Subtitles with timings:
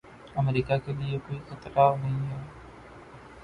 [0.35, 2.43] امریکا کے لیے کوئی خطرہ نہیں ہیں